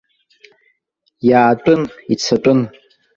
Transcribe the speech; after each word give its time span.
Иаатәын, 1.29 1.81
ицатәын. 2.13 2.59